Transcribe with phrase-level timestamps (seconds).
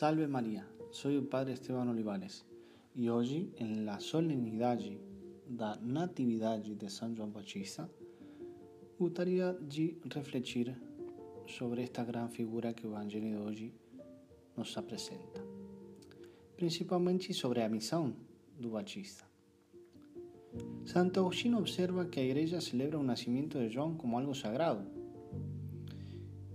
[0.00, 2.46] Salve María, soy el Padre Esteban Olivares
[2.96, 4.98] e hoje, em la solenidade
[5.46, 7.86] da Natividade de São João Batista,
[8.98, 9.98] gostaria de
[11.46, 13.74] sobre esta gran figura que o Evangelho de hoje
[14.56, 15.44] nos apresenta,
[16.56, 18.14] principalmente sobre a missão
[18.58, 19.26] do Batista.
[20.86, 24.82] Santo Agostinho observa que a Igreja celebra o nascimento de João como algo sagrado.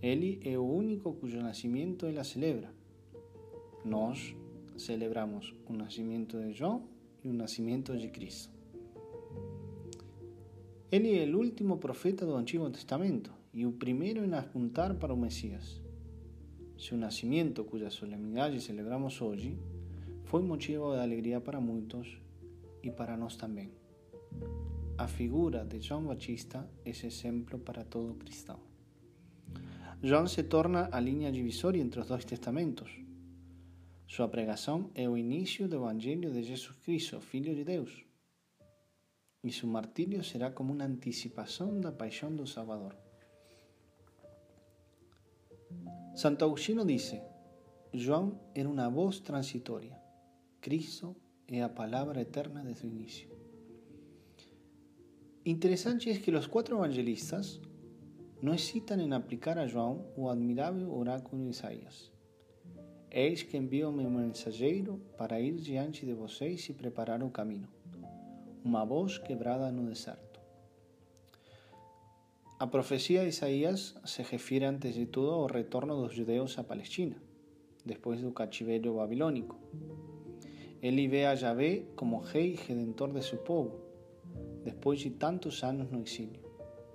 [0.00, 2.83] Ele é o único cujo nascimento ela celebra.
[3.84, 4.34] Nós
[4.76, 6.88] celebramos o nascimento de João
[7.22, 8.50] e o nascimento de Cristo.
[10.90, 15.16] Ele é o último profeta do Antigo Testamento e o primeiro em apuntar para o
[15.16, 15.82] Messias.
[16.78, 19.58] Seu nascimento, cuja solenidade celebramos hoje,
[20.24, 22.18] foi motivo de alegria para muitos
[22.82, 23.70] e para nós também.
[24.96, 28.58] A figura de João Batista é exemplo para todo cristão.
[30.02, 33.03] João se torna a linha divisória entre os dois testamentos.
[34.06, 38.04] Sua pregação é o início do Evangelho de Jesus Cristo, Filho de Deus.
[39.42, 42.96] E seu martírio será como uma antecipação da paixão do Salvador.
[46.14, 47.20] Santo Agostinho dice,
[47.92, 50.00] João era una voz transitoria.
[50.60, 53.28] Cristo es la palabra eterna de su inicio.
[55.44, 57.60] Interesante es que los cuatro evangelistas
[58.40, 62.13] no hesitan en aplicar a João o admirável oráculo de Isaías.
[63.16, 67.68] Eis que envio meu mensageiro para ir diante de vocês e preparar o caminho.
[68.64, 70.40] Uma voz quebrada no deserto.
[72.58, 77.14] A profecía de Isaías se refiere antes de todo ao retorno dos judeus a Palestina,
[77.84, 79.60] despois do cativeiro babilônico.
[80.82, 83.80] Ele vê a Yahvé como rei redentor de seu povo,
[84.64, 86.42] depois de tantos anos no exílio,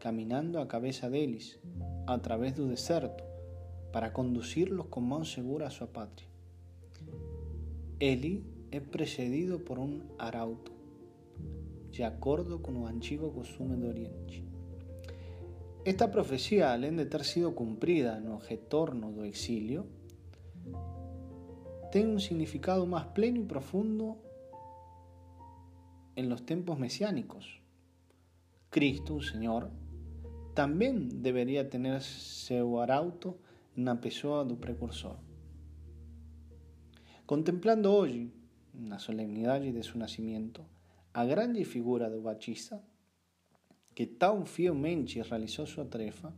[0.00, 1.56] caminhando à cabeça deles,
[2.04, 3.29] a través do deserto,
[3.92, 6.28] para conduzi-los com mão segura à sua pátria.
[7.98, 10.72] Ele é precedido por um arauto,
[11.90, 14.44] de acordo com o antigo costume do Oriente.
[15.84, 19.86] Esta profecía, além de ter sido cumprida no retorno do exilio,
[21.90, 24.18] tem un significado más pleno y profundo
[26.14, 27.60] en los tiempos mesiánicos.
[28.70, 29.70] Cristo, o Senhor,
[30.54, 33.38] também deveria tener seu arauto
[33.76, 35.16] na pessoa do precursor.
[37.26, 38.32] Contemplando hoje,
[38.74, 40.64] na solemnidade de seu nascimento,
[41.14, 42.82] a grande figura do Batista,
[43.94, 46.32] que tan fielmente realizó su tarefa,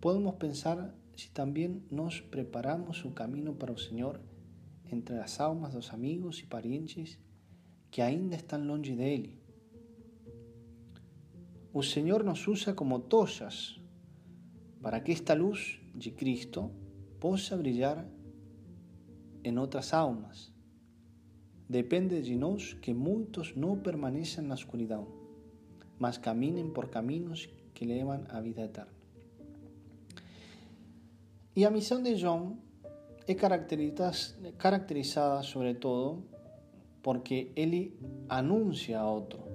[0.00, 4.20] podemos pensar si también nos preparamos su camino para el Señor
[4.84, 7.18] entre las almas dos amigos y parientes
[7.90, 9.38] que ainda están longe de Él.
[11.74, 13.76] El Señor nos usa como tochas
[14.80, 16.70] para que esta luz de Cristo
[17.18, 18.06] possa brillar
[19.42, 20.52] en otras almas.
[21.68, 25.26] Depende de nós que muitos não permaneçam na escuridão
[25.98, 28.92] mas caminen por caminos que llevan a vida eterna.
[31.54, 32.60] Y a misión de John
[33.26, 36.22] es caracterizada sobre todo
[37.02, 37.94] porque él
[38.28, 39.46] anuncia a otro.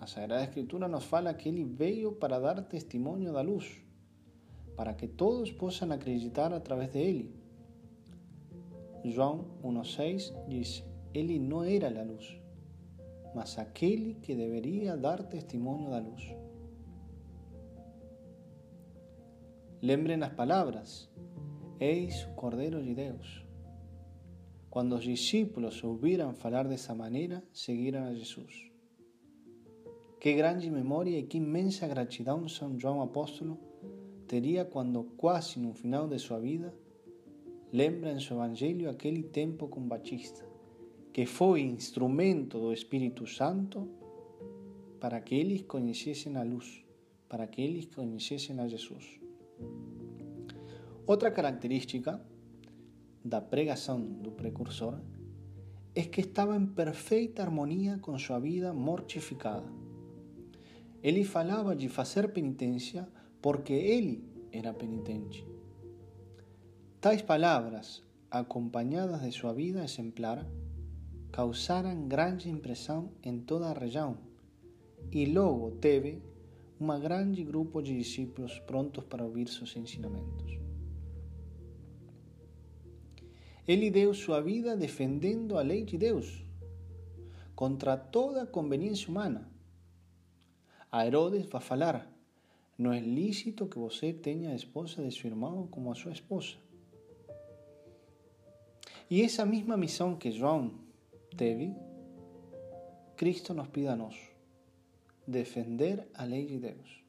[0.00, 3.82] La Sagrada Escritura nos fala que él veio para dar testimonio da luz,
[4.76, 7.34] para que todos puedan acreditar a través de él.
[9.04, 12.40] João 1.6 dice, él no era la luz,
[13.34, 16.22] mas aquel que debería dar testimonio da luz.
[19.82, 21.10] Lembren las palabras,
[21.78, 23.44] eis o Cordeiro de Deus.
[24.70, 28.72] Cuando los discípulos ouvieran falar esa manera, seguiram a Jesús.
[30.18, 33.58] Qué grande memoria y qué inmensa gratidão São João Apóstolo
[34.34, 36.74] teria quando, quase no final de sua vida,
[37.72, 40.44] lembra em seu evangelho aquele tempo com Batista
[41.12, 43.88] que foi instrumento do Espírito Santo
[44.98, 46.84] para que eles conhecessem a luz,
[47.28, 49.20] para que eles conhecessem a Jesus.
[51.06, 52.20] Outra característica
[53.24, 54.98] da pregação do precursor
[55.94, 59.70] é que estava em perfeita harmonia com sua vida mortificada.
[61.00, 63.06] Ele falava de fazer penitência
[63.44, 65.46] porque ele era penitente.
[66.98, 70.46] Tais palavras, acompanhadas de sua vida exemplar,
[71.30, 74.16] causaran grande impressão em toda a região
[75.12, 76.22] e logo teve
[76.80, 80.58] um grande grupo de discípulos prontos para ouvir seus ensinamentos.
[83.68, 86.42] Ele deu sua vida defendendo a lei de Deus
[87.54, 89.50] contra toda conveniência humana.
[90.90, 92.13] A Herodes vai falar:
[92.76, 96.56] não é lícito que você tenha a esposa de seu irmão como a sua esposa.
[99.08, 100.74] E essa mesma missão que João
[101.36, 101.74] teve,
[103.16, 104.16] Cristo nos pide a nós:
[105.26, 107.04] defender a lei de Deus.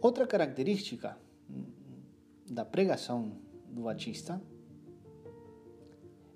[0.00, 1.18] Outra característica
[2.50, 3.38] da pregação
[3.68, 4.42] do Batista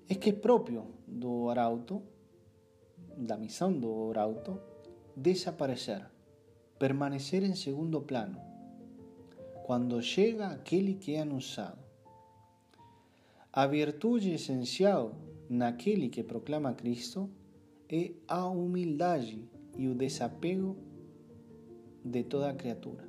[0.07, 2.01] é que é próprio do arauto,
[3.17, 4.59] da missão do arauto,
[5.15, 6.05] desaparecer,
[6.77, 8.39] permanecer em segundo plano,
[9.65, 11.79] quando chega aquele que é anunciado.
[13.51, 15.15] A virtude essencial
[15.49, 17.29] naquele que proclama Cristo
[17.89, 20.75] é a humildade e o desapego
[22.03, 23.07] de toda criatura.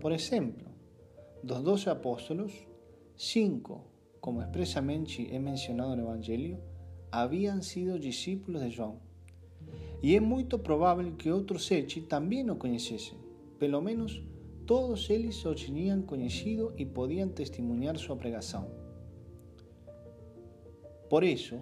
[0.00, 0.68] Por exemplo,
[1.42, 2.52] dos doce apóstolos,
[3.16, 3.84] cinco,
[4.20, 6.58] como expresamente é mencionado no Evangelho,
[7.10, 9.07] haviam sido discípulos de João.
[10.02, 13.18] E é muito provável que outros sete também o conhecessem,
[13.58, 14.22] pelo menos
[14.64, 18.70] todos eles o tinham conhecido e podiam testemunhar sua pregação.
[21.08, 21.60] Por isso,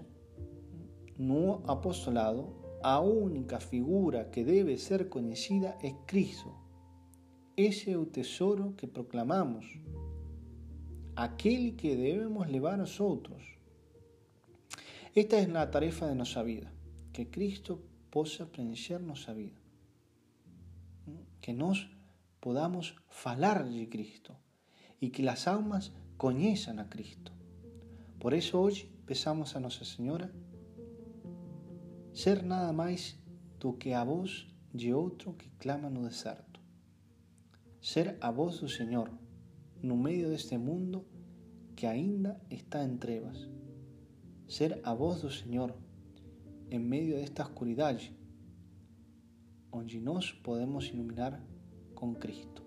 [1.16, 2.52] no apostolado,
[2.82, 6.52] a única figura que deve ser conhecida é Cristo.
[7.56, 9.80] Esse é o tesouro que proclamamos,
[11.14, 13.42] aquele que devemos levar aos outros.
[15.14, 16.70] Esta é a tarefa de nossa vida,
[17.12, 17.80] que Cristo
[18.16, 19.60] possa preencher nossa vida,
[21.38, 21.86] que nós
[22.40, 24.34] podamos falar de Cristo
[24.98, 27.30] e que as almas conheçam a Cristo.
[28.18, 30.34] Por isso hoje peçamos a Nossa Senhora
[32.14, 33.18] ser nada mais
[33.60, 36.58] do que a voz de outro que clama no deserto.
[37.82, 39.10] Ser a voz do Senhor
[39.82, 41.04] no meio deste mundo
[41.76, 43.46] que ainda está em trevas.
[44.48, 45.76] Ser a voz do Senhor
[46.70, 48.12] em meio desta escuridade,
[49.70, 51.40] onde nós podemos iluminar
[51.94, 52.65] con Cristo.